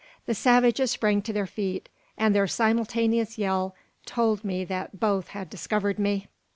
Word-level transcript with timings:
The 0.25 0.33
savages 0.33 0.89
sprang 0.89 1.21
to 1.21 1.31
their 1.31 1.45
feet, 1.45 1.87
and 2.17 2.33
their 2.33 2.47
simultaneous 2.47 3.37
yell 3.37 3.75
told 4.07 4.43
me 4.43 4.65
that 4.65 4.99
both 4.99 5.27
had 5.27 5.47
discovered 5.47 5.99
me. 5.99 6.27